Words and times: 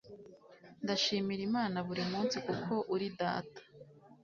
ndashimira 0.83 1.41
imana 1.49 1.77
burimunsi 1.87 2.37
kuko 2.47 2.73
uri 2.93 3.07
data 3.19 3.61